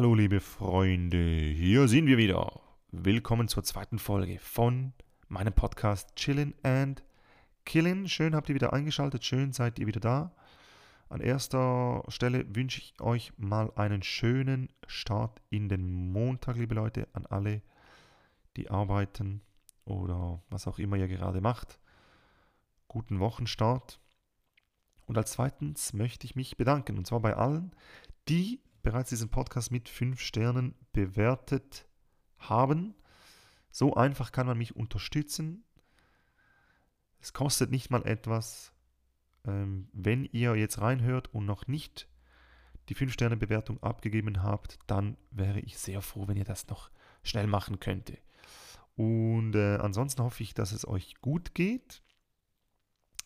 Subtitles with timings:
[0.00, 2.62] Hallo liebe Freunde, hier sind wir wieder.
[2.90, 4.94] Willkommen zur zweiten Folge von
[5.28, 7.04] meinem Podcast Chillin' and
[7.66, 8.08] Killin'.
[8.08, 10.34] Schön habt ihr wieder eingeschaltet, schön seid ihr wieder da.
[11.10, 17.06] An erster Stelle wünsche ich euch mal einen schönen Start in den Montag, liebe Leute,
[17.12, 17.60] an alle,
[18.56, 19.42] die arbeiten
[19.84, 21.78] oder was auch immer ihr gerade macht.
[22.88, 24.00] Guten Wochenstart.
[25.04, 27.72] Und als zweitens möchte ich mich bedanken, und zwar bei allen,
[28.30, 31.86] die bereits diesen Podcast mit 5 Sternen bewertet
[32.38, 32.94] haben.
[33.70, 35.64] So einfach kann man mich unterstützen.
[37.20, 38.72] Es kostet nicht mal etwas.
[39.44, 42.08] Ähm, wenn ihr jetzt reinhört und noch nicht
[42.88, 46.90] die 5-Sterne-Bewertung abgegeben habt, dann wäre ich sehr froh, wenn ihr das noch
[47.22, 48.18] schnell machen könnte.
[48.96, 52.02] Und äh, ansonsten hoffe ich, dass es euch gut geht.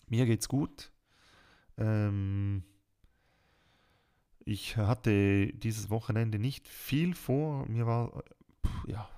[0.07, 0.93] Mir geht's gut.
[1.79, 2.63] Ähm,
[4.45, 7.67] ich hatte dieses Wochenende nicht viel vor.
[7.67, 8.23] Mir war
[8.87, 9.09] ja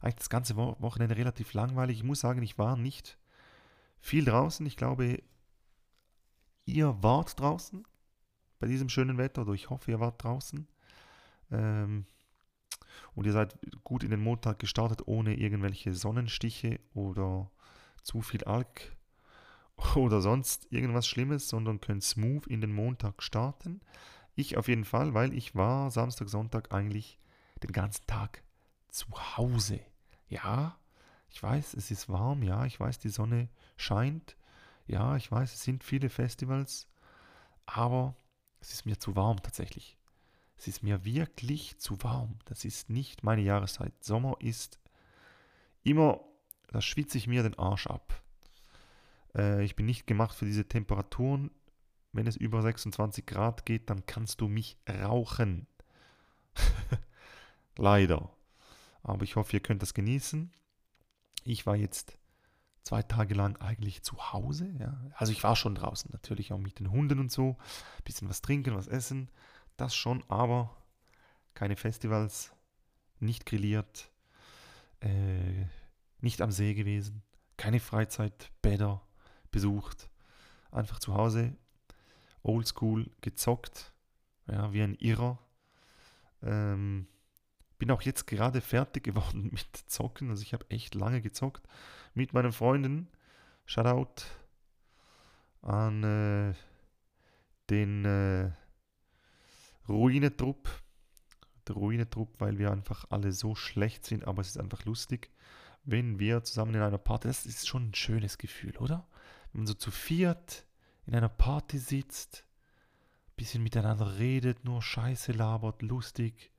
[0.00, 1.98] eigentlich das ganze Wochenende relativ langweilig.
[1.98, 3.18] Ich muss sagen, ich war nicht
[3.98, 4.64] viel draußen.
[4.66, 5.22] Ich glaube,
[6.64, 7.84] ihr wart draußen
[8.60, 10.68] bei diesem schönen Wetter oder ich hoffe, ihr wart draußen.
[11.50, 12.06] Ähm,
[13.14, 17.50] und ihr seid gut in den Montag gestartet, ohne irgendwelche Sonnenstiche oder
[18.02, 18.96] zu viel Alk
[19.96, 23.80] oder sonst irgendwas Schlimmes, sondern könnt smooth in den Montag starten.
[24.38, 27.18] Ich auf jeden Fall, weil ich war Samstag, Sonntag eigentlich
[27.64, 28.44] den ganzen Tag
[28.86, 29.80] zu Hause.
[30.28, 30.78] Ja,
[31.28, 34.36] ich weiß, es ist warm, ja, ich weiß, die Sonne scheint,
[34.86, 36.86] ja, ich weiß, es sind viele Festivals,
[37.66, 38.14] aber
[38.60, 39.98] es ist mir zu warm tatsächlich.
[40.56, 42.38] Es ist mir wirklich zu warm.
[42.44, 43.92] Das ist nicht meine Jahreszeit.
[44.04, 44.78] Sommer ist
[45.82, 46.20] immer,
[46.68, 48.22] da schwitze ich mir den Arsch ab.
[49.34, 51.50] Äh, ich bin nicht gemacht für diese Temperaturen
[52.12, 55.66] wenn es über 26 Grad geht, dann kannst du mich rauchen.
[57.76, 58.30] Leider.
[59.02, 60.50] Aber ich hoffe, ihr könnt das genießen.
[61.44, 62.18] Ich war jetzt
[62.82, 64.74] zwei Tage lang eigentlich zu Hause.
[64.78, 64.98] Ja.
[65.14, 67.56] Also ich war schon draußen, natürlich auch mit den Hunden und so.
[68.04, 69.30] Bisschen was trinken, was essen.
[69.76, 70.74] Das schon, aber
[71.54, 72.52] keine Festivals,
[73.20, 74.10] nicht grilliert,
[75.00, 75.66] äh,
[76.20, 77.22] nicht am See gewesen,
[77.56, 79.02] keine Freizeitbäder
[79.50, 80.08] besucht.
[80.70, 81.56] Einfach zu Hause
[82.42, 83.92] oldschool gezockt,
[84.46, 85.38] ja, wie ein Irrer.
[86.42, 87.06] Ähm,
[87.78, 91.66] bin auch jetzt gerade fertig geworden mit Zocken, also ich habe echt lange gezockt
[92.14, 93.08] mit meinen Freunden.
[93.66, 94.24] Shoutout
[95.62, 96.54] an äh,
[97.70, 98.50] den äh,
[99.88, 100.68] Ruinetrupp.
[101.66, 105.30] Der Ruinetrupp, weil wir einfach alle so schlecht sind, aber es ist einfach lustig,
[105.84, 109.06] wenn wir zusammen in einer Party, das ist schon ein schönes Gefühl, oder?
[109.52, 110.66] Wenn man so zu viert
[111.08, 112.44] in einer Party sitzt,
[113.34, 116.52] bisschen miteinander redet, nur Scheiße labert, lustig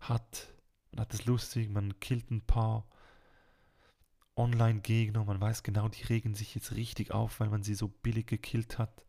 [0.00, 0.52] hat.
[0.90, 2.84] Man hat es lustig, man killt ein paar
[4.34, 8.26] Online-Gegner, man weiß genau, die regen sich jetzt richtig auf, weil man sie so billig
[8.26, 9.04] gekillt hat.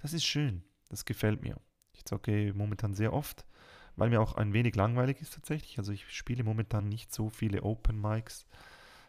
[0.00, 1.60] Das ist schön, das gefällt mir.
[1.92, 3.46] Ich zocke momentan sehr oft,
[3.94, 5.78] weil mir auch ein wenig langweilig ist tatsächlich.
[5.78, 8.46] Also ich spiele momentan nicht so viele Open Mics,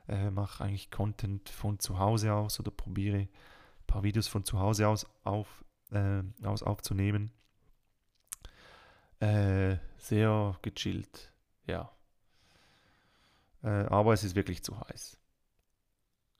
[0.08, 3.28] äh, mache eigentlich Content von zu Hause aus oder probiere
[3.94, 7.32] paar Videos von zu Hause aus, auf, äh, aus aufzunehmen.
[9.20, 11.32] Äh, sehr gechillt,
[11.68, 11.92] ja.
[13.62, 15.20] Äh, aber es ist wirklich zu heiß.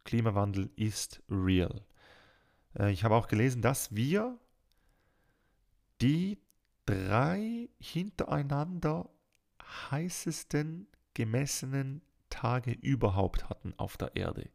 [0.04, 1.86] Klimawandel ist real.
[2.78, 4.40] Äh, ich habe auch gelesen, dass wir
[6.02, 6.40] die
[6.88, 9.10] drei hintereinander
[9.92, 14.50] heißesten gemessenen Tage überhaupt hatten auf der Erde.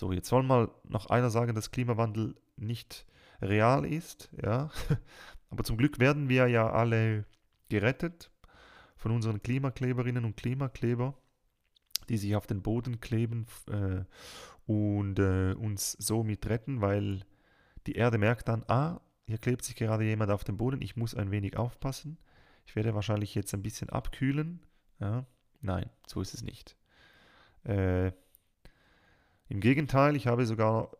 [0.00, 3.04] So, jetzt soll mal noch einer sagen, dass Klimawandel nicht
[3.42, 4.70] real ist, ja.
[5.50, 7.26] Aber zum Glück werden wir ja alle
[7.68, 8.30] gerettet
[8.96, 11.18] von unseren Klimakleberinnen und Klimakleber,
[12.08, 14.04] die sich auf den Boden kleben äh,
[14.64, 17.26] und äh, uns somit retten, weil
[17.86, 21.14] die Erde merkt dann, ah, hier klebt sich gerade jemand auf dem Boden, ich muss
[21.14, 22.16] ein wenig aufpassen.
[22.64, 24.64] Ich werde wahrscheinlich jetzt ein bisschen abkühlen.
[24.98, 25.26] Ja,
[25.60, 26.74] nein, so ist es nicht.
[27.64, 28.12] Äh,
[29.50, 30.96] im Gegenteil, ich habe sogar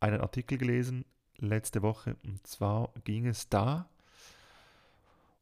[0.00, 1.06] einen Artikel gelesen
[1.38, 3.88] letzte Woche und zwar ging es da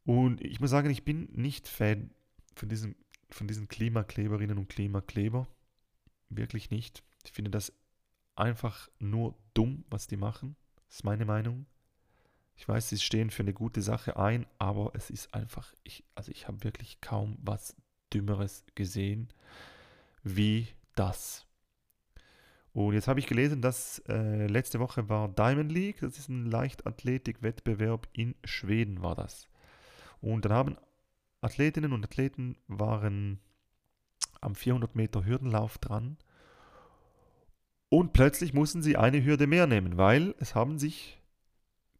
[0.05, 2.11] und ich muss sagen, ich bin nicht Fan
[2.55, 2.97] von diesen,
[3.29, 5.47] von diesen Klimakleberinnen und Klimakleber.
[6.31, 7.03] Wirklich nicht.
[7.25, 7.75] Ich finde das
[8.35, 10.57] einfach nur dumm, was die machen.
[10.87, 11.67] Das ist meine Meinung.
[12.57, 16.33] Ich weiß, sie stehen für eine gute Sache ein, aber es ist einfach, ich, also
[16.33, 17.77] ich habe wirklich kaum was
[18.11, 19.29] Dümmeres gesehen,
[20.23, 20.69] wie
[20.99, 21.47] das.
[22.73, 26.47] Und jetzt habe ich gelesen, dass äh, letzte Woche war Diamond League, das ist ein
[26.47, 29.49] Leichtathletik-Wettbewerb in Schweden war das.
[30.21, 30.77] Und dann haben
[31.41, 33.41] Athletinnen und Athleten waren
[34.41, 36.19] am 400 Meter Hürdenlauf dran
[37.89, 41.21] und plötzlich mussten sie eine Hürde mehr nehmen, weil es haben sich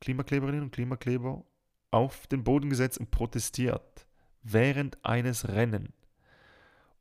[0.01, 1.45] Klimakleberinnen und Klimakleber
[1.91, 4.07] auf den Boden gesetzt und protestiert
[4.43, 5.93] während eines Rennen.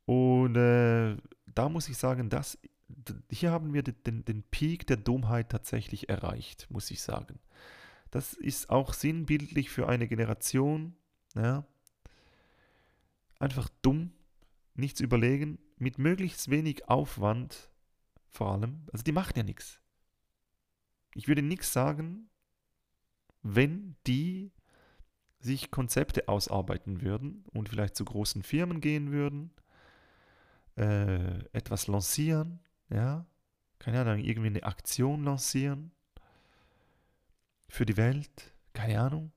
[0.05, 1.17] Und äh,
[1.57, 2.57] da muss ich sagen, dass
[3.29, 7.39] hier haben wir den, den Peak der Dummheit tatsächlich erreicht, muss ich sagen.
[8.11, 10.95] Das ist auch sinnbildlich für eine Generation.
[11.35, 11.65] Ja.
[13.39, 14.11] Einfach dumm,
[14.73, 17.69] nichts überlegen, mit möglichst wenig Aufwand
[18.29, 18.85] vor allem.
[18.91, 19.81] Also die machen ja nichts.
[21.13, 22.29] Ich würde nichts sagen,
[23.41, 24.51] wenn die
[25.39, 29.51] sich Konzepte ausarbeiten würden und vielleicht zu großen Firmen gehen würden,
[30.77, 32.59] äh, etwas lancieren,
[32.89, 33.25] ja,
[33.79, 35.91] keine Ahnung, irgendwie eine Aktion lancieren
[37.67, 39.31] für die Welt, keine Ahnung.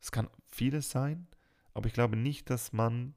[0.00, 1.26] Es kann vieles sein,
[1.72, 3.14] aber ich glaube nicht, dass man,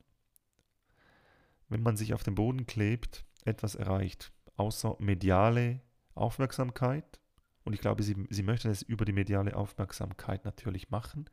[1.67, 5.81] wenn man sich auf den Boden klebt, etwas erreicht, außer mediale
[6.15, 7.19] Aufmerksamkeit.
[7.65, 11.29] Und ich glaube, sie, sie möchten es über die mediale Aufmerksamkeit natürlich machen,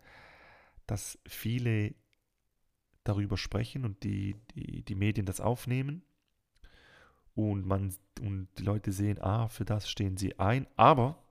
[0.87, 1.95] dass viele
[3.05, 6.03] darüber sprechen und die, die, die Medien das aufnehmen
[7.35, 10.67] und, man, und die Leute sehen, ah, für das stehen sie ein.
[10.77, 11.23] Aber,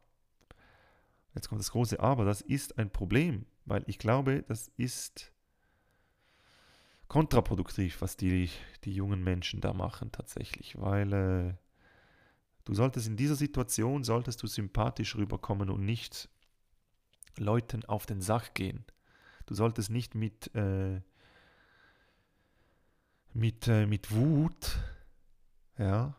[1.34, 5.32] jetzt kommt das große Aber, das ist ein Problem, weil ich glaube, das ist
[7.08, 8.50] kontraproduktiv, was die,
[8.84, 11.54] die jungen Menschen da machen tatsächlich, weil äh,
[12.66, 16.30] du solltest in dieser Situation, solltest du sympathisch rüberkommen und nicht
[17.38, 18.86] Leuten auf den Sack gehen.
[19.46, 21.02] Du solltest nicht mit, äh,
[23.34, 24.80] mit, äh, mit Wut
[25.78, 26.16] ja.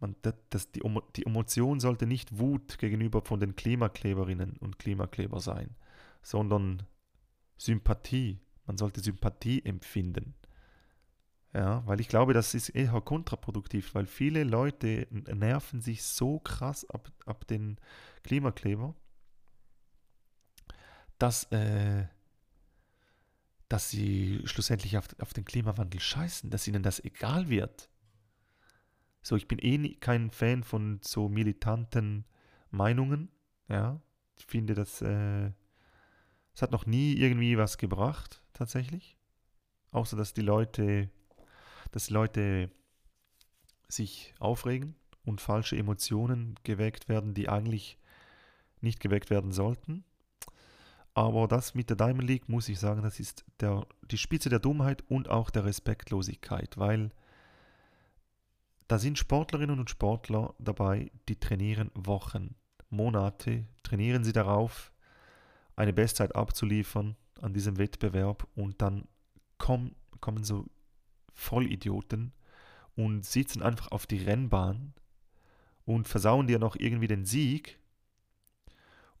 [0.00, 0.82] Man, das, das, die,
[1.16, 5.76] die Emotion sollte nicht Wut gegenüber von den Klimakleberinnen und Klimakleber sein,
[6.22, 6.82] sondern
[7.56, 8.40] Sympathie.
[8.66, 10.34] Man sollte Sympathie empfinden.
[11.54, 16.88] Ja, weil ich glaube, das ist eher kontraproduktiv, weil viele Leute nerven sich so krass
[16.90, 17.78] ab, ab den
[18.24, 18.96] Klimakleber,
[21.18, 22.08] dass, äh,
[23.68, 27.88] dass sie schlussendlich auf, auf den Klimawandel scheißen, dass ihnen das egal wird.
[29.24, 32.26] So, ich bin eh kein Fan von so militanten
[32.70, 33.30] Meinungen.
[33.68, 33.98] Ja,
[34.36, 35.50] ich finde, das, äh,
[36.54, 39.16] es hat noch nie irgendwie was gebracht, tatsächlich.
[39.92, 41.08] Außer, dass die Leute,
[41.90, 42.70] dass Leute
[43.88, 44.94] sich aufregen
[45.24, 47.98] und falsche Emotionen geweckt werden, die eigentlich
[48.82, 50.04] nicht geweckt werden sollten.
[51.14, 54.58] Aber das mit der Diamond League, muss ich sagen, das ist der, die Spitze der
[54.58, 57.10] Dummheit und auch der Respektlosigkeit, weil
[58.94, 62.54] da sind Sportlerinnen und Sportler dabei, die trainieren Wochen,
[62.90, 64.92] Monate, trainieren sie darauf,
[65.74, 69.08] eine Bestzeit abzuliefern an diesem Wettbewerb und dann
[69.58, 70.66] kommen, kommen so
[71.32, 72.34] Vollidioten
[72.94, 74.94] und sitzen einfach auf die Rennbahn
[75.84, 77.80] und versauen dir noch irgendwie den Sieg.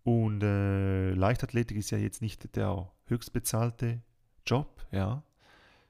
[0.04, 4.02] Und äh, Leichtathletik ist ja jetzt nicht der höchstbezahlte
[4.46, 5.24] Job, ja.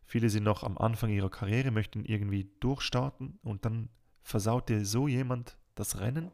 [0.06, 3.88] Viele sind noch am Anfang ihrer Karriere, möchten irgendwie durchstarten und dann
[4.22, 6.30] versaut dir so jemand das Rennen.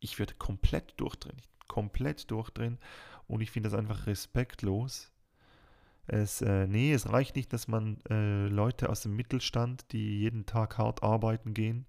[0.00, 2.78] Ich würde komplett durchdrehen, komplett durchdrehen
[3.26, 5.10] und ich finde das einfach respektlos.
[6.06, 10.44] Es, äh, nee, es reicht nicht, dass man äh, Leute aus dem Mittelstand, die jeden
[10.44, 11.86] Tag hart arbeiten gehen,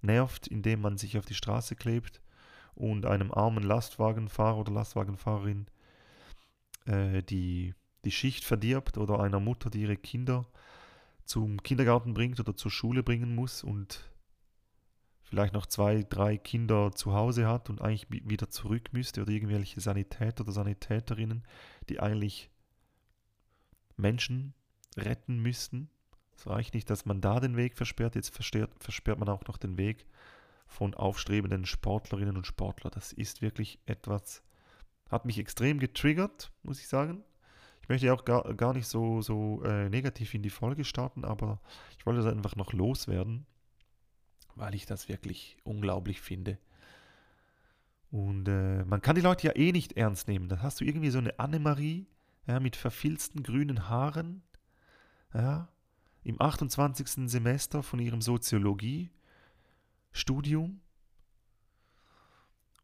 [0.00, 2.22] nervt, indem man sich auf die Straße klebt
[2.74, 5.66] und einem armen Lastwagenfahrer oder Lastwagenfahrerin
[6.86, 10.46] äh, die die Schicht verdirbt oder einer Mutter, die ihre Kinder
[11.24, 14.12] zum Kindergarten bringt oder zur Schule bringen muss und
[15.22, 19.80] vielleicht noch zwei, drei Kinder zu Hause hat und eigentlich wieder zurück müsste oder irgendwelche
[19.80, 21.44] Sanitäter oder Sanitäterinnen,
[21.88, 22.50] die eigentlich
[23.96, 24.52] Menschen
[24.96, 25.88] retten müssten.
[26.36, 29.58] Es reicht nicht, dass man da den Weg versperrt, jetzt versperrt, versperrt man auch noch
[29.58, 30.06] den Weg
[30.66, 32.92] von aufstrebenden Sportlerinnen und Sportlern.
[32.94, 34.42] Das ist wirklich etwas,
[35.10, 37.22] hat mich extrem getriggert, muss ich sagen.
[37.82, 41.24] Ich möchte ja auch gar, gar nicht so, so äh, negativ in die Folge starten,
[41.24, 41.60] aber
[41.98, 43.44] ich wollte das einfach noch loswerden,
[44.54, 46.58] weil ich das wirklich unglaublich finde.
[48.10, 50.48] Und äh, man kann die Leute ja eh nicht ernst nehmen.
[50.48, 52.06] Da hast du irgendwie so eine Annemarie
[52.46, 54.42] ja, mit verfilzten grünen Haaren,
[55.34, 55.68] ja,
[56.22, 57.28] im 28.
[57.28, 60.80] Semester von ihrem Soziologie-Studium.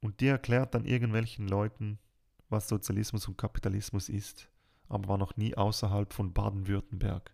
[0.00, 2.00] Und die erklärt dann irgendwelchen Leuten,
[2.48, 4.48] was Sozialismus und Kapitalismus ist
[4.88, 7.32] aber war noch nie außerhalb von Baden-Württemberg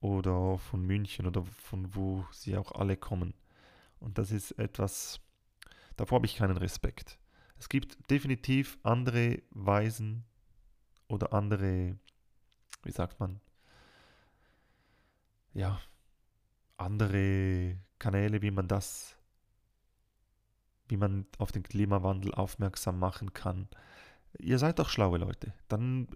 [0.00, 3.34] oder von München oder von wo sie auch alle kommen.
[4.00, 5.20] Und das ist etwas,
[5.96, 7.18] davor habe ich keinen Respekt.
[7.58, 10.24] Es gibt definitiv andere Weisen
[11.08, 11.96] oder andere,
[12.82, 13.40] wie sagt man,
[15.54, 15.80] ja,
[16.76, 19.16] andere Kanäle, wie man das,
[20.88, 23.68] wie man auf den Klimawandel aufmerksam machen kann.
[24.38, 25.54] Ihr seid doch schlaue Leute.
[25.68, 26.08] Dann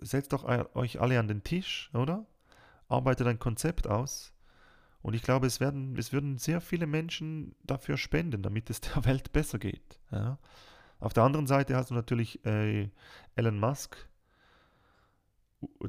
[0.00, 2.26] setzt doch euch alle an den Tisch, oder?
[2.88, 4.32] Arbeitet ein Konzept aus.
[5.02, 9.04] Und ich glaube, es, werden, es würden sehr viele Menschen dafür spenden, damit es der
[9.04, 10.00] Welt besser geht.
[10.10, 10.38] Ja?
[10.98, 12.88] Auf der anderen Seite hast du natürlich äh,
[13.34, 14.08] Elon Musk,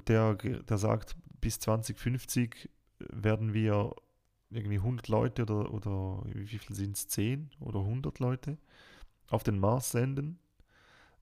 [0.07, 3.95] der, der sagt, bis 2050 werden wir
[4.49, 8.57] irgendwie 100 Leute oder, oder wie viel sind es, 10 oder 100 Leute
[9.29, 10.39] auf den Mars senden.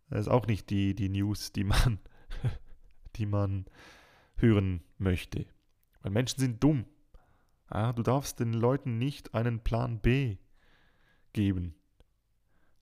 [0.09, 1.99] Das ist auch nicht die, die News, die man,
[3.17, 3.65] die man
[4.37, 5.45] hören möchte.
[6.01, 6.85] Weil Menschen sind dumm.
[7.73, 10.37] Ja, du darfst den Leuten nicht einen Plan B
[11.33, 11.75] geben.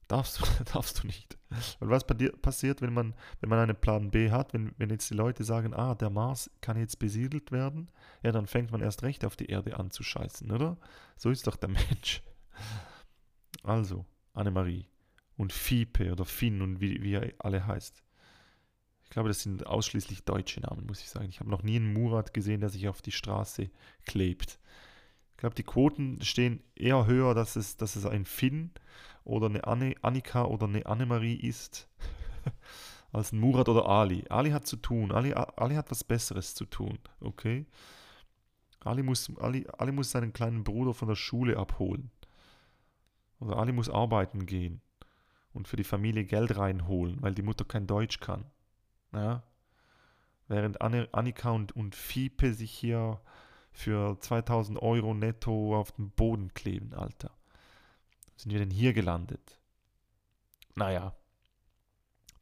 [0.08, 1.38] Darfst du, darfst du nicht.
[1.78, 5.14] Weil was passiert, wenn man, wenn man einen Plan B hat, wenn, wenn jetzt die
[5.14, 7.90] Leute sagen, ah, der Mars kann jetzt besiedelt werden,
[8.22, 10.76] ja, dann fängt man erst recht auf die Erde an zu scheißen, oder?
[11.16, 12.22] So ist doch der Mensch.
[13.62, 14.86] Also, Annemarie
[15.36, 18.02] und Fiepe oder Finn und wie, wie er alle heißt.
[19.04, 21.28] Ich glaube, das sind ausschließlich deutsche Namen, muss ich sagen.
[21.28, 23.70] Ich habe noch nie einen Murat gesehen, der sich auf die Straße
[24.06, 24.58] klebt.
[25.32, 28.70] Ich glaube, die Quoten stehen eher höher, dass es, dass es ein Finn
[29.24, 31.88] oder eine Anne, Annika oder eine Annemarie ist,
[33.12, 34.24] als ein Murat oder Ali.
[34.28, 37.66] Ali hat zu tun, Ali, Ali hat was Besseres zu tun, okay?
[38.80, 42.10] Ali muss, Ali, Ali muss seinen kleinen Bruder von der Schule abholen.
[43.40, 44.80] Oder Ali muss arbeiten gehen
[45.52, 48.44] und für die Familie Geld reinholen, weil die Mutter kein Deutsch kann.
[49.14, 49.42] Ja?
[50.48, 53.20] Während Anne, Annika und, und Fiepe sich hier
[53.72, 57.30] für 2000 Euro netto auf den Boden kleben, Alter
[58.36, 59.58] sind wir denn hier gelandet?
[60.74, 61.14] Naja,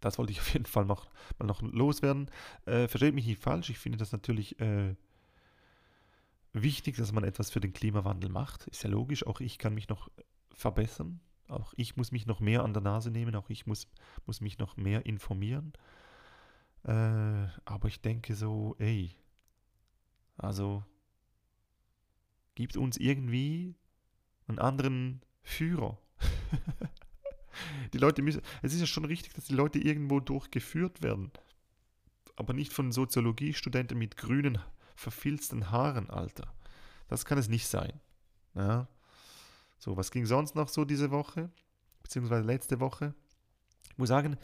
[0.00, 2.30] das wollte ich auf jeden Fall noch, mal noch loswerden.
[2.64, 4.96] Äh, versteht mich nicht falsch, ich finde das natürlich äh,
[6.52, 8.66] wichtig, dass man etwas für den Klimawandel macht.
[8.68, 10.10] Ist ja logisch, auch ich kann mich noch
[10.54, 11.20] verbessern.
[11.48, 13.86] Auch ich muss mich noch mehr an der Nase nehmen, auch ich muss,
[14.26, 15.72] muss mich noch mehr informieren.
[16.84, 19.14] Äh, aber ich denke so, ey,
[20.36, 20.84] also
[22.54, 23.74] gibt uns irgendwie
[24.48, 25.98] einen anderen Führer.
[27.92, 31.30] die Leute müssen, es ist ja schon richtig, dass die Leute irgendwo durchgeführt werden.
[32.36, 34.58] Aber nicht von Soziologiestudenten mit grünen,
[34.96, 36.52] verfilzten Haaren, Alter.
[37.08, 38.00] Das kann es nicht sein.
[38.54, 38.88] Ja.
[39.78, 41.50] So, was ging sonst noch so diese Woche?
[42.02, 43.14] Beziehungsweise letzte Woche?
[43.90, 44.38] Ich muss sagen,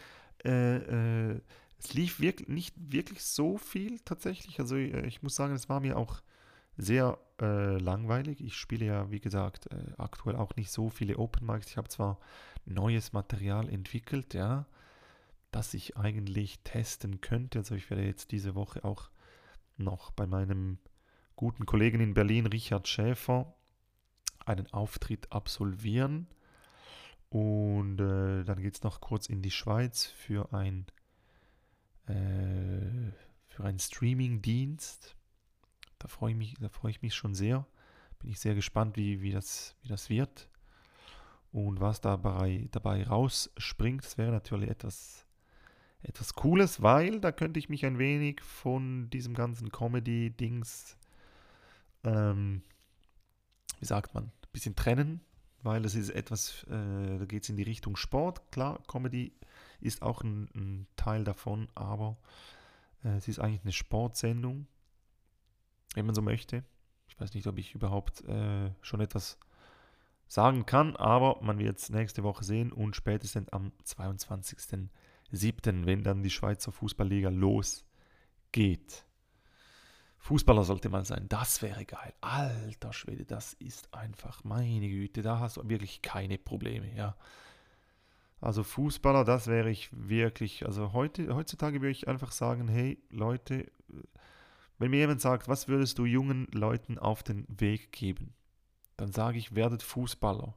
[0.45, 1.40] äh, äh,
[1.78, 4.58] es lief wirklich, nicht wirklich so viel tatsächlich.
[4.61, 6.23] Also äh, ich muss sagen, es war mir auch
[6.76, 8.40] sehr äh, langweilig.
[8.40, 11.68] Ich spiele ja, wie gesagt, äh, aktuell auch nicht so viele Open Mics.
[11.68, 12.18] Ich habe zwar
[12.64, 14.66] neues Material entwickelt, ja,
[15.50, 17.61] das ich eigentlich testen könnte.
[17.61, 19.11] Also ich werde jetzt diese Woche auch
[19.76, 20.78] noch bei meinem
[21.37, 23.54] guten Kollegen in Berlin, Richard Schäfer,
[24.44, 26.26] einen Auftritt absolvieren.
[27.30, 30.87] Und äh, dann geht es noch kurz in die Schweiz für ein
[32.08, 33.12] äh,
[33.46, 35.16] für einen Streaming-Dienst
[35.98, 37.66] da freue ich mich, da freue ich mich schon sehr.
[38.20, 40.48] Bin ich sehr gespannt, wie, wie, das, wie das wird.
[41.50, 45.26] Und was dabei, dabei rausspringt, das wäre natürlich etwas,
[46.02, 50.96] etwas Cooles, weil da könnte ich mich ein wenig von diesem ganzen Comedy-Dings,
[52.04, 52.62] ähm,
[53.78, 55.20] wie sagt man, ein bisschen trennen,
[55.62, 58.52] weil das ist etwas, äh, da geht es in die Richtung Sport.
[58.52, 59.32] Klar, Comedy
[59.80, 62.16] ist auch ein, ein Teil davon, aber
[63.04, 64.66] äh, es ist eigentlich eine Sportsendung
[65.94, 66.64] wenn man so möchte.
[67.08, 69.38] Ich weiß nicht, ob ich überhaupt äh, schon etwas
[70.26, 74.90] sagen kann, aber man wird es nächste Woche sehen und spätestens am 22.07.,
[75.87, 79.04] wenn dann die Schweizer Fußballliga losgeht.
[80.18, 82.12] Fußballer sollte man sein, das wäre geil.
[82.20, 87.16] Alter Schwede, das ist einfach, meine Güte, da hast du wirklich keine Probleme, ja.
[88.40, 93.66] Also Fußballer, das wäre ich wirklich, also heute, heutzutage würde ich einfach sagen, hey Leute,
[94.78, 98.33] wenn mir jemand sagt, was würdest du jungen Leuten auf den Weg geben,
[98.97, 100.54] dann sage ich, werdet Fußballer.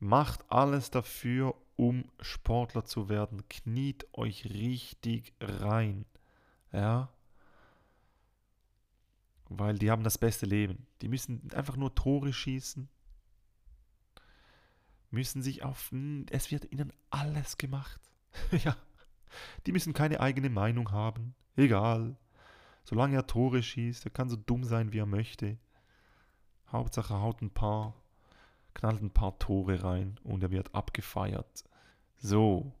[0.00, 3.48] Macht alles dafür, um Sportler zu werden.
[3.48, 6.04] Kniet euch richtig rein.
[6.72, 7.10] Ja.
[9.48, 10.86] Weil die haben das beste Leben.
[11.02, 12.88] Die müssen einfach nur Tore schießen.
[15.10, 15.92] Müssen sich auf.
[16.30, 18.00] Es wird ihnen alles gemacht.
[18.64, 18.76] ja.
[19.66, 21.34] Die müssen keine eigene Meinung haben.
[21.56, 22.16] Egal.
[22.84, 25.58] Solange er Tore schießt, er kann so dumm sein, wie er möchte.
[26.70, 27.94] Hauptsache haut ein paar,
[28.74, 31.64] knallt ein paar Tore rein und er wird abgefeiert.
[32.18, 32.72] So.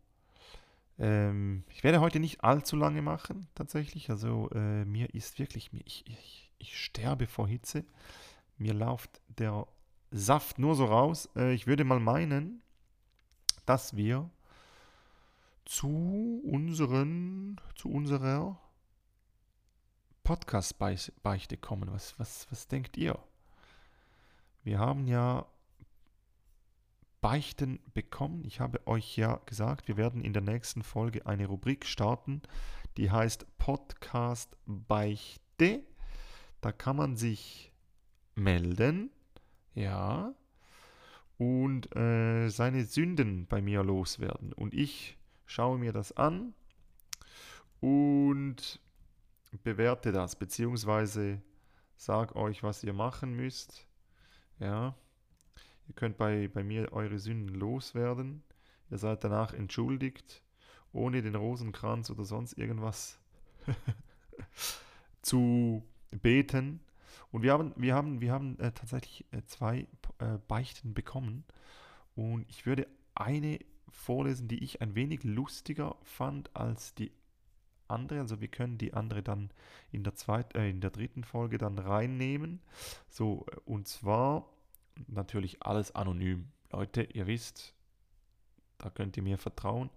[0.98, 4.10] Ähm, ich werde heute nicht allzu lange machen, tatsächlich.
[4.10, 7.84] Also äh, mir ist wirklich, ich, ich, ich sterbe vor Hitze.
[8.56, 9.66] Mir läuft der
[10.10, 11.28] Saft nur so raus.
[11.36, 12.62] Äh, ich würde mal meinen,
[13.66, 14.30] dass wir
[15.64, 18.58] zu unseren, zu unserer
[20.22, 21.92] Podcast-Beichte kommen.
[21.92, 23.18] Was, was, was denkt ihr?
[24.62, 25.46] Wir haben ja
[27.20, 28.44] Beichten bekommen.
[28.44, 32.42] Ich habe euch ja gesagt, wir werden in der nächsten Folge eine Rubrik starten,
[32.96, 35.82] die heißt Podcast Beichte.
[36.60, 37.72] Da kann man sich
[38.34, 39.10] melden,
[39.78, 40.34] ja,
[41.38, 44.52] und äh, seine Sünden bei mir loswerden.
[44.52, 45.16] Und ich
[45.46, 46.52] schaue mir das an
[47.80, 48.80] und
[49.62, 51.40] bewerte das, beziehungsweise
[51.96, 53.86] sag euch, was ihr machen müsst.
[54.58, 54.96] Ja,
[55.86, 58.42] ihr könnt bei, bei mir eure Sünden loswerden.
[58.90, 60.42] Ihr seid danach entschuldigt,
[60.92, 63.20] ohne den Rosenkranz oder sonst irgendwas
[65.22, 66.80] zu beten.
[67.30, 69.86] Und wir haben, wir haben, wir haben äh, tatsächlich äh, zwei
[70.18, 71.44] äh, Beichten bekommen.
[72.14, 73.58] Und ich würde eine
[73.90, 77.12] vorlesen, die ich ein wenig lustiger fand als die
[77.88, 78.20] andere.
[78.20, 79.50] Also wir können die andere dann
[79.90, 82.60] in der zweiten, äh, in der dritten Folge dann reinnehmen.
[83.08, 84.48] So, äh, und zwar
[85.06, 86.48] natürlich alles anonym.
[86.70, 87.74] Leute, ihr wisst,
[88.78, 89.90] da könnt ihr mir vertrauen.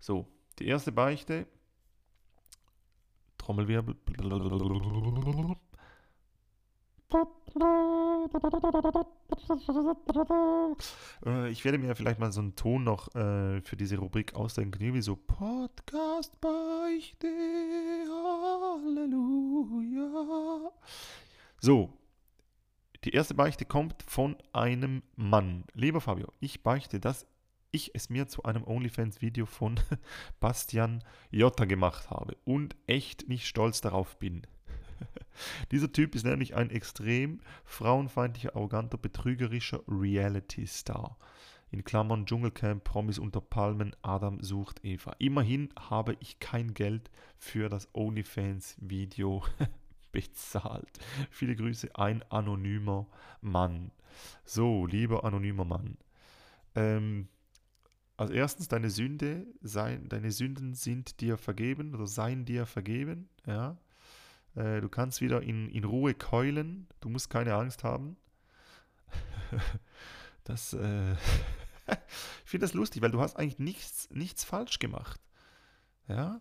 [0.00, 0.26] So,
[0.58, 1.46] die erste Beichte.
[3.38, 3.96] Trommelwirbel.
[11.24, 14.92] Äh, ich werde mir vielleicht mal so einen Ton noch äh, für diese Rubrik ausdenken,
[14.92, 17.26] wie so Podcast Beichte,
[18.76, 19.90] Halleluja.
[21.60, 21.94] So,
[23.04, 25.64] die erste Beichte kommt von einem Mann.
[25.72, 27.26] Lieber Fabio, ich beichte, dass
[27.70, 29.80] ich es mir zu einem OnlyFans-Video von
[30.40, 34.46] Bastian Jotta gemacht habe und echt nicht stolz darauf bin.
[35.70, 41.16] Dieser Typ ist nämlich ein extrem frauenfeindlicher, arroganter, betrügerischer Reality-Star.
[41.70, 45.14] In Klammern Dschungelcamp, Promis unter Palmen, Adam sucht Eva.
[45.18, 49.42] Immerhin habe ich kein Geld für das OnlyFans-Video
[50.12, 50.98] bezahlt.
[51.30, 53.06] Viele Grüße, ein anonymer
[53.42, 53.90] Mann.
[54.44, 55.98] So, lieber anonymer Mann.
[56.74, 57.28] Ähm,
[58.16, 63.28] also erstens, deine Sünde, sein, deine Sünden sind dir vergeben oder seien dir vergeben.
[63.46, 63.76] Ja.
[64.58, 66.88] Äh, du kannst wieder in, in Ruhe keulen.
[67.00, 68.16] Du musst keine Angst haben.
[70.44, 71.12] das, äh,
[72.44, 75.20] ich finde das lustig, weil du hast eigentlich nichts, nichts falsch gemacht.
[76.08, 76.40] Ja.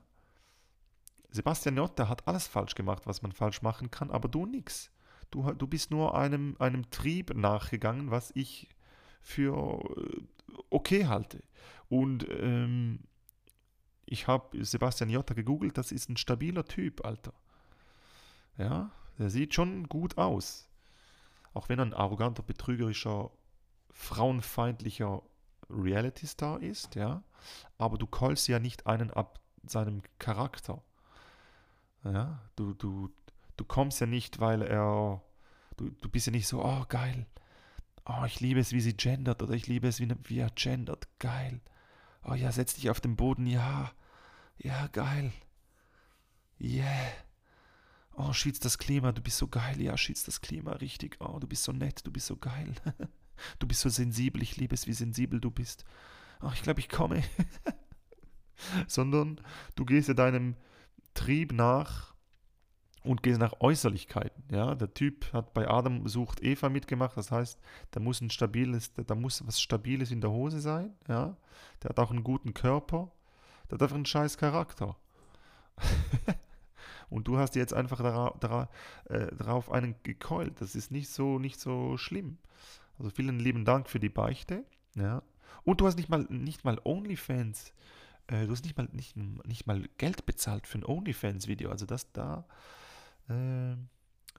[1.29, 4.91] Sebastian Jotta hat alles falsch gemacht, was man falsch machen kann, aber du nix.
[5.29, 8.69] Du, du bist nur einem, einem Trieb nachgegangen, was ich
[9.21, 10.21] für äh,
[10.69, 11.43] okay halte.
[11.89, 13.01] Und ähm,
[14.05, 17.33] ich habe Sebastian Jotta gegoogelt, das ist ein stabiler Typ, Alter.
[18.57, 20.67] Ja, der sieht schon gut aus.
[21.53, 23.31] Auch wenn er ein arroganter, betrügerischer,
[23.91, 25.21] frauenfeindlicher
[25.69, 27.23] Reality-Star ist, ja.
[27.77, 30.81] Aber du callst ja nicht einen ab seinem Charakter.
[32.03, 33.09] Ja, du, du,
[33.57, 35.21] du kommst ja nicht, weil er,
[35.77, 37.25] du, du bist ja nicht so, oh geil,
[38.05, 41.07] oh ich liebe es, wie sie gendert oder ich liebe es, wie, wie er gendert,
[41.19, 41.59] geil.
[42.23, 43.91] Oh ja, setz dich auf den Boden, ja,
[44.57, 45.31] ja, geil.
[46.59, 47.26] Yeah.
[48.19, 49.79] Oh, schießt das Klima, du bist so geil.
[49.79, 51.17] Ja, schießt das Klima, richtig.
[51.19, 52.73] Oh, du bist so nett, du bist so geil.
[53.59, 55.85] Du bist so sensibel, ich liebe es, wie sensibel du bist.
[56.41, 57.21] Oh, ich glaube, ich komme.
[58.87, 59.39] Sondern
[59.75, 60.55] du gehst ja deinem
[61.13, 62.15] Trieb nach
[63.03, 64.43] und gehst nach Äußerlichkeiten.
[64.49, 67.59] Ja, der Typ hat bei Adam sucht Eva mitgemacht, das heißt,
[67.91, 70.95] da muss ein stabiles, da muss was Stabiles in der Hose sein.
[71.07, 71.37] Ja,
[71.83, 73.11] der hat auch einen guten Körper,
[73.69, 74.97] der hat einfach einen scheiß Charakter.
[77.09, 78.67] und du hast jetzt einfach darauf,
[79.05, 80.61] äh, darauf einen gekeult.
[80.61, 82.37] Das ist nicht so, nicht so schlimm.
[82.99, 84.65] Also vielen lieben Dank für die Beichte.
[84.95, 85.23] Ja.
[85.63, 87.73] Und du hast nicht mal, nicht mal OnlyFans,
[88.27, 91.69] äh, du hast nicht mal, nicht, nicht mal Geld bezahlt für ein OnlyFans-Video.
[91.69, 92.45] Also das da,
[93.29, 93.75] äh,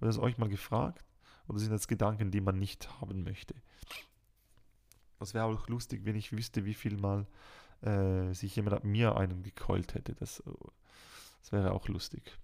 [0.00, 1.04] Ihr das euch mal gefragt?
[1.48, 3.54] Oder sind das Gedanken, die man nicht haben möchte?
[5.18, 7.26] Das wäre auch lustig, wenn ich wüsste, wie viel mal
[7.82, 10.14] äh, sich jemand mir einen gekeult hätte.
[10.14, 10.42] Das,
[11.40, 12.38] das wäre auch lustig.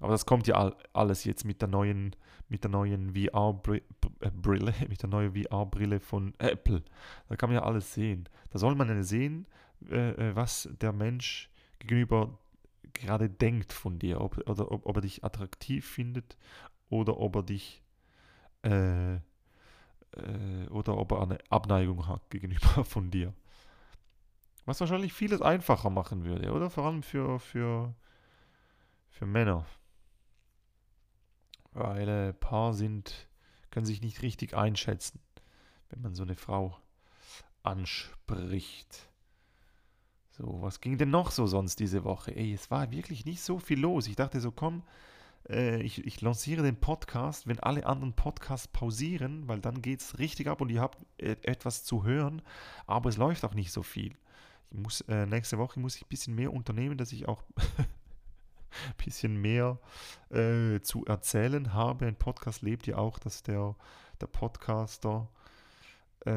[0.00, 2.14] Aber das kommt ja all, alles jetzt mit der neuen,
[2.48, 6.82] mit der neuen VR-Brille, mit der neuen VR-Brille von Apple.
[7.28, 8.28] Da kann man ja alles sehen.
[8.50, 9.46] Da soll man ja sehen,
[9.90, 12.38] äh, äh, was der Mensch gegenüber
[12.92, 16.36] gerade denkt von dir, ob, oder ob, ob er dich attraktiv findet
[16.88, 17.82] oder ob er dich
[18.64, 23.34] äh, äh, oder ob er eine Abneigung hat gegenüber von dir.
[24.64, 26.68] Was wahrscheinlich vieles einfacher machen würde, oder?
[26.68, 27.94] Vor allem für, für,
[29.08, 29.64] für Männer.
[31.72, 33.28] Weil äh, Paar sind,
[33.70, 35.20] können sich nicht richtig einschätzen,
[35.88, 36.76] wenn man so eine Frau
[37.62, 39.07] anspricht.
[40.38, 42.34] So, was ging denn noch so sonst diese Woche?
[42.34, 44.06] Ey, es war wirklich nicht so viel los.
[44.06, 44.84] Ich dachte so, komm,
[45.48, 50.20] äh, ich, ich lanciere den Podcast, wenn alle anderen Podcasts pausieren, weil dann geht es
[50.20, 52.40] richtig ab und ihr habt äh, etwas zu hören,
[52.86, 54.14] aber es läuft auch nicht so viel.
[54.70, 57.86] Ich muss, äh, nächste Woche muss ich ein bisschen mehr unternehmen, dass ich auch ein
[59.04, 59.80] bisschen mehr
[60.30, 62.06] äh, zu erzählen habe.
[62.06, 63.74] Ein Podcast lebt ja auch, dass der,
[64.20, 65.28] der Podcaster
[66.26, 66.30] äh,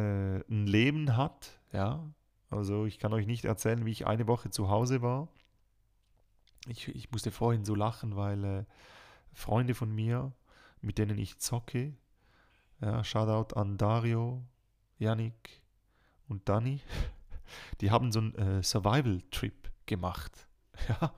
[0.50, 1.60] ein Leben hat.
[1.72, 2.04] Ja,
[2.52, 5.30] also ich kann euch nicht erzählen, wie ich eine Woche zu Hause war.
[6.68, 8.66] Ich, ich musste vorhin so lachen, weil äh,
[9.34, 10.34] Freunde von mir,
[10.82, 11.94] mit denen ich zocke,
[12.82, 14.44] ja, Shoutout an Dario,
[15.00, 15.62] Yannick
[16.28, 16.82] und Dani,
[17.82, 20.48] die haben so einen äh, Survival-Trip gemacht.
[20.88, 21.14] Ja,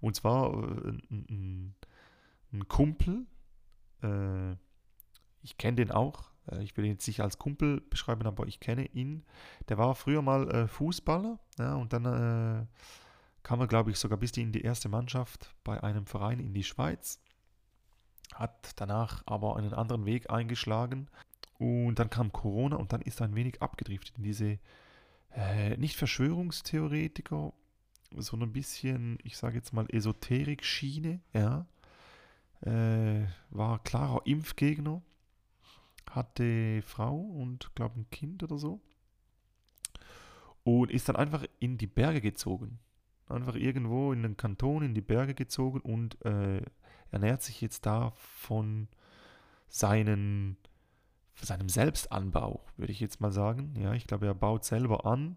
[0.00, 1.74] und zwar äh, ein,
[2.50, 3.26] ein, Kumpel,
[4.02, 4.52] äh,
[5.42, 8.86] ich kenne den auch, ich will ihn jetzt nicht als Kumpel beschreiben, aber ich kenne
[8.86, 9.24] ihn.
[9.68, 12.66] Der war früher mal äh, Fußballer ja, und dann äh,
[13.42, 16.64] kam er, glaube ich, sogar bis in die erste Mannschaft bei einem Verein in die
[16.64, 17.20] Schweiz.
[18.34, 21.08] Hat danach aber einen anderen Weg eingeschlagen
[21.58, 24.58] und dann kam Corona und dann ist er ein wenig abgedriftet in diese
[25.34, 27.52] äh, nicht Verschwörungstheoretiker,
[28.16, 31.66] so ein bisschen, ich sage jetzt mal, Esoterik-Schiene, ja.
[32.62, 35.02] Äh, war klarer Impfgegner,
[36.16, 38.80] hatte Frau und, glaube ein Kind oder so.
[40.64, 42.78] Und ist dann einfach in die Berge gezogen.
[43.28, 46.62] Einfach irgendwo in den Kanton in die Berge gezogen und äh,
[47.10, 48.88] ernährt sich jetzt da von
[49.68, 50.56] seinen,
[51.34, 53.74] seinem Selbstanbau, würde ich jetzt mal sagen.
[53.78, 55.36] Ja, ich glaube, er baut selber an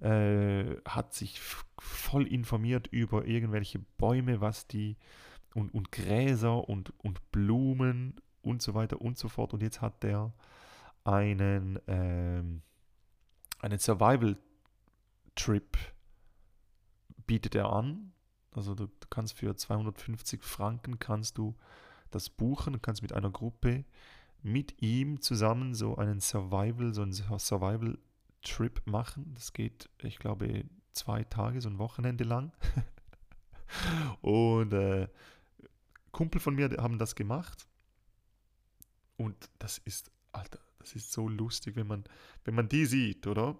[0.00, 1.40] äh, hat sich
[1.78, 4.96] voll informiert über irgendwelche Bäume, was die
[5.54, 9.52] und, und Gräser und, und Blumen und so weiter und so fort.
[9.52, 10.32] Und jetzt hat der
[11.04, 12.62] einen, ähm,
[13.60, 15.78] einen Survival-Trip
[17.26, 18.12] bietet er an.
[18.52, 21.54] Also du, du, kannst für 250 Franken kannst du
[22.10, 23.84] das buchen, kannst mit einer Gruppe
[24.42, 27.98] mit ihm zusammen so einen Survival, so einen Survival
[28.42, 29.32] Trip machen.
[29.34, 32.52] Das geht, ich glaube, zwei Tage, so ein Wochenende lang.
[34.20, 35.08] und äh,
[36.12, 37.66] Kumpel von mir haben das gemacht.
[39.16, 42.04] Und das ist, Alter, das ist so lustig, wenn man,
[42.44, 43.56] wenn man die sieht, oder?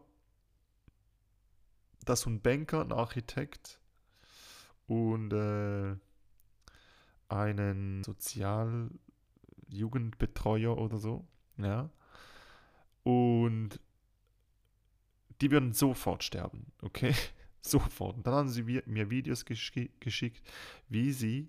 [2.04, 3.78] Dass so ein Banker, ein Architekt
[4.86, 5.96] und äh,
[7.28, 11.90] einen Sozialjugendbetreuer oder so, ja.
[13.04, 13.80] Und
[15.40, 17.14] die würden sofort sterben, okay?
[17.60, 18.16] sofort.
[18.16, 20.42] Und dann haben sie mir Videos geschickt,
[20.88, 21.48] wie sie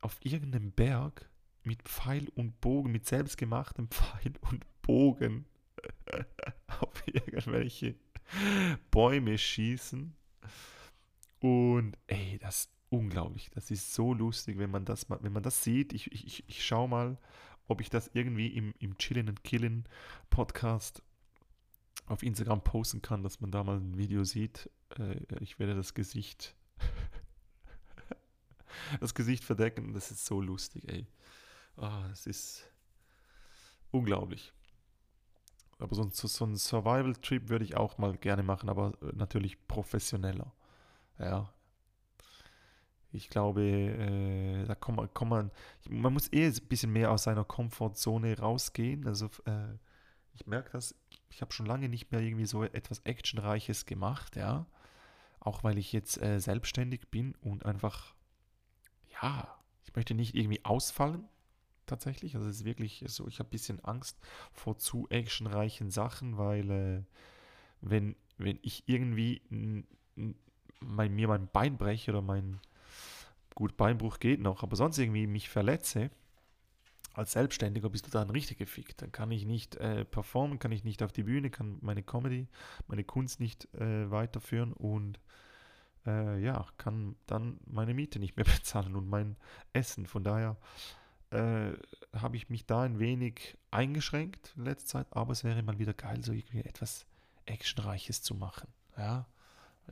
[0.00, 1.29] auf irgendeinem Berg
[1.62, 5.46] mit Pfeil und Bogen, mit selbstgemachtem Pfeil und Bogen
[6.80, 7.94] auf irgendwelche
[8.90, 10.14] Bäume schießen.
[11.40, 13.50] Und ey, das, unglaublich.
[13.54, 15.92] Das ist so lustig, wenn man das, wenn man das sieht.
[15.92, 17.18] Ich, ich, ich schaue mal,
[17.66, 19.84] ob ich das irgendwie im, im Chillen and Killen
[20.28, 21.02] Podcast
[22.06, 24.68] auf Instagram posten kann, dass man da mal ein Video sieht.
[24.98, 26.56] Äh, ich werde das Gesicht
[29.00, 29.92] das Gesicht verdecken.
[29.92, 31.06] Das ist so lustig, ey.
[31.76, 32.70] Ah, es ist
[33.90, 34.52] unglaublich.
[35.78, 40.52] Aber so, so ein Survival-Trip würde ich auch mal gerne machen, aber äh, natürlich professioneller.
[41.18, 41.52] Ja.
[43.12, 45.50] Ich glaube, äh, da kommt man, kommt man,
[45.88, 49.06] man muss eh ein bisschen mehr aus seiner Komfortzone rausgehen.
[49.06, 49.74] Also äh,
[50.34, 50.94] ich merke das,
[51.28, 54.66] ich habe schon lange nicht mehr irgendwie so etwas Actionreiches gemacht, ja.
[55.40, 58.14] Auch weil ich jetzt äh, selbstständig bin und einfach,
[59.22, 61.26] ja, ich möchte nicht irgendwie ausfallen,
[61.90, 62.34] tatsächlich.
[62.36, 64.18] Also es ist wirklich so, ich habe ein bisschen Angst
[64.52, 67.02] vor zu actionreichen Sachen, weil äh,
[67.80, 69.42] wenn, wenn ich irgendwie
[70.80, 72.60] mein, mir mein Bein breche oder mein,
[73.54, 76.10] gut, Beinbruch geht noch, aber sonst irgendwie mich verletze,
[77.12, 79.02] als Selbstständiger bist du dann richtig gefickt.
[79.02, 82.48] Dann kann ich nicht äh, performen, kann ich nicht auf die Bühne, kann meine Comedy,
[82.86, 85.20] meine Kunst nicht äh, weiterführen und
[86.06, 89.36] äh, ja, kann dann meine Miete nicht mehr bezahlen und mein
[89.72, 90.06] Essen.
[90.06, 90.56] Von daher
[91.30, 91.72] äh,
[92.12, 95.94] habe ich mich da ein wenig eingeschränkt in letzter Zeit, aber es wäre mal wieder
[95.94, 97.06] geil, so irgendwie etwas
[97.46, 98.68] Actionreiches zu machen.
[98.96, 99.26] Ja.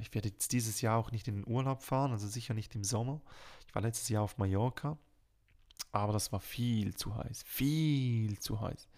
[0.01, 2.85] Ich werde jetzt dieses Jahr auch nicht in den Urlaub fahren, also sicher nicht im
[2.85, 3.21] Sommer.
[3.67, 4.97] Ich war letztes Jahr auf Mallorca
[5.93, 7.43] aber das war viel zu heiß.
[7.45, 8.89] Viel zu heiß.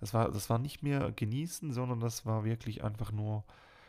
[0.00, 3.44] Das war, das war nicht mehr genießen, sondern das war wirklich einfach nur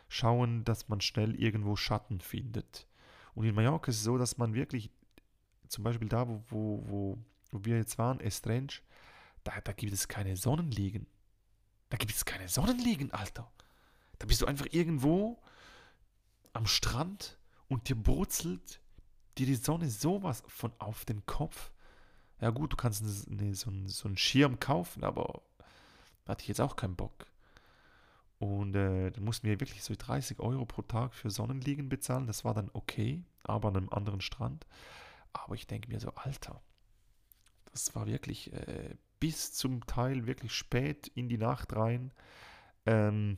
[0.08, 2.86] schauen, dass man schnell irgendwo Schatten findet.
[3.34, 4.90] Und in Mallorca ist es so, dass man wirklich,
[5.68, 7.18] zum Beispiel da, wo, wo, wo,
[7.56, 8.80] wo wir jetzt waren, Estrange,
[9.44, 11.06] da, da gibt es keine Sonnenliegen.
[11.88, 13.50] Da gibt es keine Sonnenliegen, Alter.
[14.18, 15.40] Da bist du einfach irgendwo
[16.52, 17.38] am Strand
[17.68, 18.80] und dir brutzelt
[19.38, 21.70] dir die Sonne sowas von auf den Kopf.
[22.40, 25.42] Ja gut, du kannst eine, so, einen, so einen Schirm kaufen, aber
[26.24, 27.26] da hatte ich jetzt auch keinen Bock.
[28.38, 32.26] Und äh, dann mussten wir wirklich so 30 Euro pro Tag für Sonnenliegen bezahlen.
[32.26, 34.66] Das war dann okay, aber an einem anderen Strand.
[35.32, 36.60] Aber ich denke mir so, Alter,
[37.76, 42.10] das war wirklich äh, bis zum Teil wirklich spät in die Nacht rein.
[42.86, 43.36] Ähm,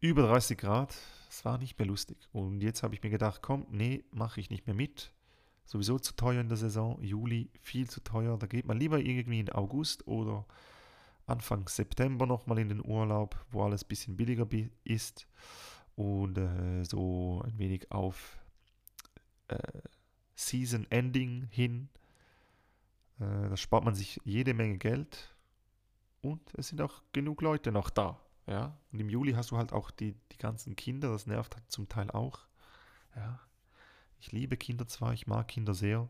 [0.00, 0.94] über 30 Grad,
[1.26, 2.28] das war nicht mehr lustig.
[2.32, 5.12] Und jetzt habe ich mir gedacht, komm, nee, mache ich nicht mehr mit
[5.64, 7.02] sowieso zu teuer in der Saison.
[7.02, 8.36] Juli viel zu teuer.
[8.36, 10.44] Da geht man lieber irgendwie in August oder
[11.26, 14.46] Anfang September nochmal in den Urlaub, wo alles ein bisschen billiger
[14.84, 15.28] ist
[15.94, 18.38] und äh, so ein wenig auf
[19.48, 19.56] äh,
[20.40, 21.88] Season Ending hin.
[23.18, 25.34] Äh, da spart man sich jede Menge Geld
[26.22, 28.18] und es sind auch genug Leute noch da.
[28.46, 28.76] Ja?
[28.92, 31.88] Und im Juli hast du halt auch die, die ganzen Kinder, das nervt halt zum
[31.88, 32.46] Teil auch.
[33.14, 33.40] Ja,
[34.18, 36.08] ich liebe Kinder zwar, ich mag Kinder sehr,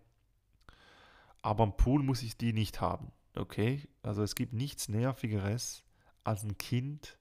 [1.42, 3.12] aber am Pool muss ich die nicht haben.
[3.34, 3.88] Okay?
[4.02, 5.82] Also es gibt nichts Nervigeres
[6.24, 7.18] als ein Kind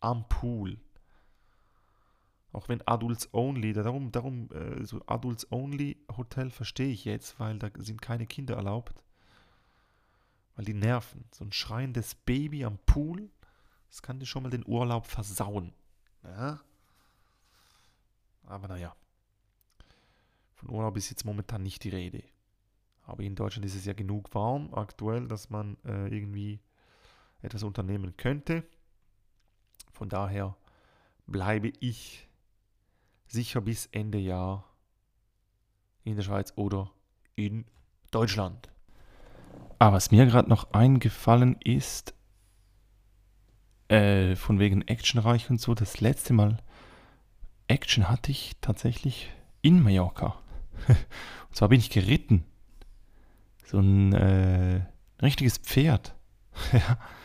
[0.00, 0.78] am Pool.
[2.52, 7.58] Auch wenn Adults Only, darum, darum äh, so Adults Only Hotel verstehe ich jetzt, weil
[7.58, 9.04] da sind keine Kinder erlaubt.
[10.56, 11.24] Weil die nerven.
[11.32, 13.30] So ein schreiendes Baby am Pool,
[13.88, 15.72] das kann dir schon mal den Urlaub versauen.
[16.24, 16.60] Ja?
[18.44, 18.94] Aber naja.
[20.54, 22.22] Von Urlaub ist jetzt momentan nicht die Rede.
[23.04, 26.60] Aber in Deutschland ist es ja genug warm aktuell, dass man äh, irgendwie
[27.42, 28.64] etwas unternehmen könnte.
[29.92, 30.56] Von daher
[31.26, 32.28] bleibe ich
[33.30, 34.64] sicher bis Ende Jahr
[36.04, 36.90] in der Schweiz oder
[37.36, 37.64] in
[38.10, 38.68] Deutschland.
[39.78, 42.14] Aber was mir gerade noch eingefallen ist,
[43.88, 46.58] äh, von wegen actionreich und so, das letzte Mal
[47.66, 49.30] Action hatte ich tatsächlich
[49.62, 50.36] in Mallorca.
[50.88, 52.44] Und zwar bin ich geritten.
[53.64, 54.80] So ein äh,
[55.22, 56.14] richtiges Pferd.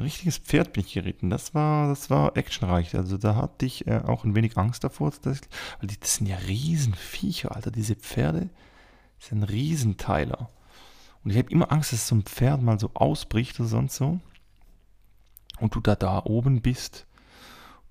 [0.00, 1.30] ein richtiges Pferd bin ich geritten.
[1.30, 2.96] Das war, das war actionreich.
[2.96, 5.12] Also da hatte ich äh, auch ein wenig Angst davor.
[5.22, 5.36] Weil
[5.82, 7.70] die, das sind ja Riesenviecher, Alter.
[7.70, 8.48] Diese Pferde
[9.18, 10.50] sind Riesenteiler.
[11.22, 14.20] Und ich habe immer Angst, dass so ein Pferd mal so ausbricht oder sonst so.
[15.60, 17.06] Und du da da oben bist.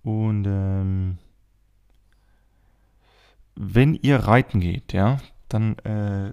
[0.02, 1.20] Und ähm,
[3.56, 6.32] wenn ihr reiten geht, ja, dann äh,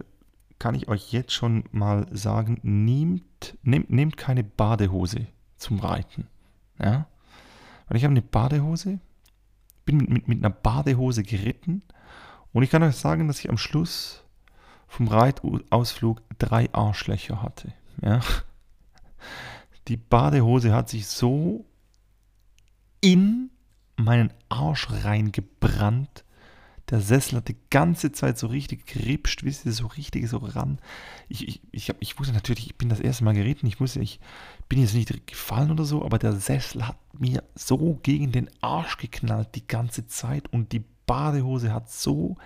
[0.58, 6.28] kann ich euch jetzt schon mal sagen, nehmt, nehmt, nehmt keine Badehose zum Reiten.
[6.78, 7.06] Ja?
[7.88, 8.98] Weil ich habe eine Badehose,
[9.84, 11.82] bin mit, mit, mit einer Badehose geritten
[12.52, 14.24] und ich kann euch sagen, dass ich am Schluss
[14.88, 17.72] vom Reitausflug drei Arschlöcher hatte.
[18.02, 18.20] Ja?
[19.88, 21.64] Die Badehose hat sich so
[23.00, 23.50] in
[23.96, 26.24] meinen Arsch reingebrannt,
[26.90, 30.78] Der Sessel hat die ganze Zeit so richtig geripscht, wisst ihr, so richtig so ran.
[31.28, 34.00] Ich, ich, ich, hab, ich wusste natürlich, ich bin das erste Mal geritten, ich wusste,
[34.00, 34.20] ich
[34.68, 38.98] bin jetzt nicht gefallen oder so, aber der Sessel hat mir so gegen den Arsch
[38.98, 42.36] geknallt die ganze Zeit und die Badehose hat so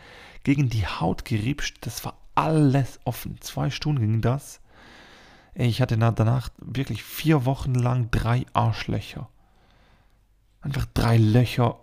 [0.42, 3.40] gegen die Haut geripscht, das war alles offen.
[3.40, 4.60] Zwei Stunden ging das.
[5.54, 9.28] Ich hatte danach wirklich vier Wochen lang drei Arschlöcher.
[10.62, 11.78] Einfach drei Löcher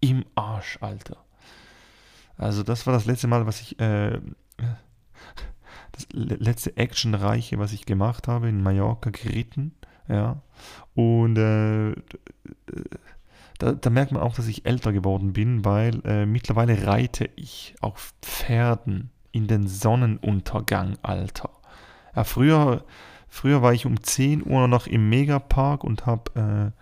[0.00, 1.21] im Arsch, Alter.
[2.42, 4.18] Also das war das letzte Mal, was ich, äh,
[5.92, 9.72] das letzte Actionreiche, was ich gemacht habe, in Mallorca geritten,
[10.08, 10.42] ja.
[10.94, 11.94] Und äh,
[13.58, 17.74] da, da, merkt man auch, dass ich älter geworden bin, weil äh, mittlerweile reite ich
[17.80, 21.50] auf Pferden in den Sonnenuntergang, Alter.
[22.16, 22.84] Ja, früher,
[23.28, 26.72] früher war ich um 10 Uhr noch im Megapark und habe,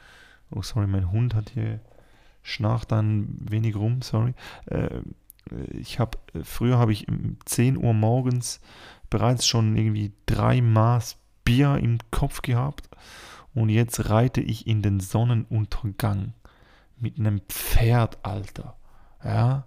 [0.53, 1.81] äh, oh sorry, mein Hund hat hier
[2.43, 4.35] schnarcht dann wenig rum, sorry.
[4.67, 5.01] Äh,
[5.73, 8.61] ich habe, früher habe ich um 10 Uhr morgens
[9.09, 12.89] bereits schon irgendwie drei Maß Bier im Kopf gehabt
[13.55, 16.35] und jetzt reite ich in den Sonnenuntergang
[16.99, 18.77] mit einem Pferd, Alter.
[19.25, 19.67] Ja.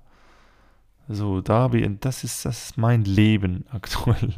[1.09, 4.35] So, da das ist, das ist mein Leben aktuell.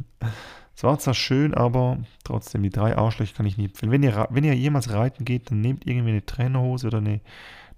[0.75, 3.91] Es war zwar schön, aber trotzdem, die drei Arschlöcher kann ich nicht empfehlen.
[3.91, 7.21] Wenn ihr, wenn ihr jemals reiten geht, dann nehmt irgendwie eine Trainerhose oder eine,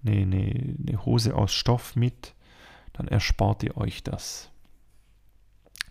[0.05, 2.33] eine, eine, eine Hose aus Stoff mit.
[2.97, 4.51] Dann erspart ihr euch das.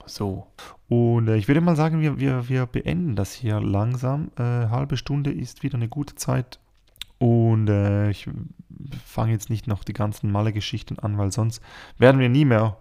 [0.07, 0.47] So.
[0.89, 4.31] Und äh, ich würde mal sagen, wir, wir, wir beenden das hier langsam.
[4.37, 6.61] Äh, halbe Stunde ist wieder eine gute Zeit.
[7.19, 8.29] Und äh, ich
[9.05, 11.63] fange jetzt nicht noch die ganzen Malle-Geschichten an, weil sonst
[11.99, 12.79] werden wir nie mehr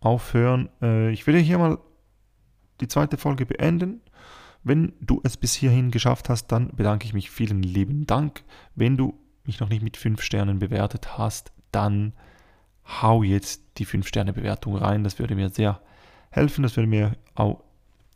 [0.00, 0.68] aufhören.
[0.82, 1.78] Äh, ich würde hier mal
[2.80, 4.00] die zweite Folge beenden.
[4.62, 8.42] Wenn du es bis hierhin geschafft hast, dann bedanke ich mich vielen lieben Dank.
[8.74, 12.12] Wenn du mich noch nicht mit 5 Sternen bewertet hast, dann
[12.86, 15.04] hau jetzt die 5 Sterne Bewertung rein.
[15.04, 15.80] Das würde mir sehr
[16.30, 16.62] helfen.
[16.62, 17.62] Das würde mir auch,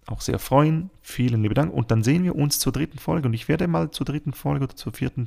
[0.06, 0.90] auch sehr freuen.
[1.02, 1.72] Vielen lieben Dank.
[1.72, 3.28] Und dann sehen wir uns zur dritten Folge.
[3.28, 5.26] Und ich werde mal zur dritten Folge oder zur vierten,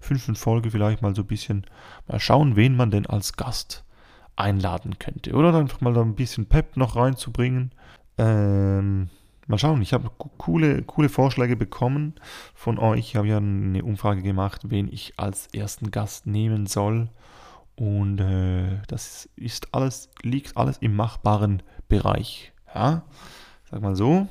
[0.00, 1.66] fünften Folge vielleicht mal so ein bisschen
[2.06, 3.84] mal schauen, wen man denn als Gast
[4.36, 5.32] einladen könnte.
[5.34, 7.72] Oder einfach mal da ein bisschen Pep noch reinzubringen.
[8.18, 9.08] Ähm,
[9.46, 12.14] mal schauen, ich habe coole, coole Vorschläge bekommen
[12.54, 13.00] von euch.
[13.00, 17.08] Ich habe ja eine Umfrage gemacht, wen ich als ersten Gast nehmen soll.
[17.76, 22.52] Und äh, das ist alles, liegt alles im machbaren Bereich.
[22.74, 23.02] Ja,
[23.70, 24.28] sag mal so,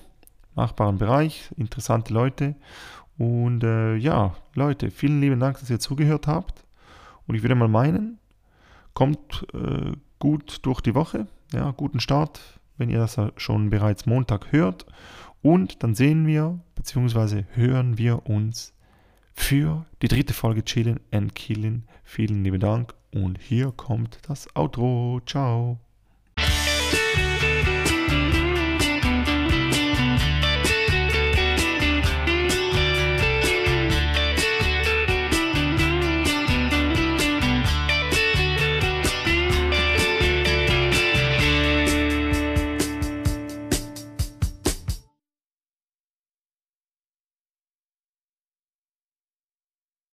[0.55, 2.55] machbaren Bereich, interessante Leute.
[3.17, 6.65] Und äh, ja, Leute, vielen lieben Dank, dass ihr zugehört habt.
[7.27, 8.19] Und ich würde mal meinen,
[8.93, 11.27] kommt äh, gut durch die Woche.
[11.51, 14.85] Ja, guten Start, wenn ihr das schon bereits Montag hört.
[15.41, 17.43] Und dann sehen wir bzw.
[17.53, 18.73] hören wir uns
[19.33, 21.87] für die dritte Folge Chillen and Killen.
[22.03, 25.21] Vielen lieben Dank und hier kommt das Outro.
[25.25, 25.79] Ciao.